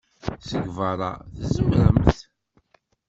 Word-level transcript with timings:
Seg 0.49 0.65
beṛṛa, 0.75 1.11
tzemremt. 1.39 2.19